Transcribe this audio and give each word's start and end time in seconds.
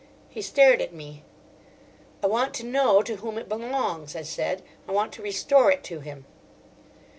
He 0.29 0.41
stared 0.41 0.81
at 0.81 0.95
me. 0.95 1.23
"I 2.23 2.25
want 2.25 2.55
to 2.55 2.63
know 2.65 3.03
to 3.03 3.17
whom 3.17 3.37
it 3.37 3.47
belongs," 3.47 4.15
I 4.15 4.23
said. 4.23 4.63
"I 4.87 4.91
want 4.91 5.13
to 5.13 5.21
restore 5.21 5.71
it 5.71 5.83
to 5.83 5.99
him." 5.99 6.25